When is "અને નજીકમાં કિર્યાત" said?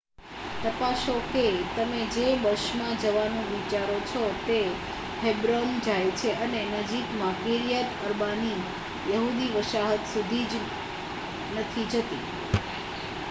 6.37-7.89